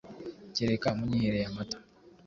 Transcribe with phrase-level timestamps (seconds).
[0.55, 1.77] Kereka munyihereye amata